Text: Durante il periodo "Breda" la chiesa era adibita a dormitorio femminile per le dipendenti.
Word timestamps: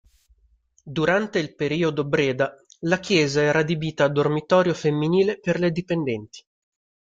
Durante 0.83 1.37
il 1.37 1.53
periodo 1.53 2.03
"Breda" 2.03 2.55
la 2.85 2.99
chiesa 2.99 3.43
era 3.43 3.59
adibita 3.59 4.05
a 4.05 4.09
dormitorio 4.09 4.73
femminile 4.73 5.39
per 5.39 5.59
le 5.59 5.69
dipendenti. 5.69 6.43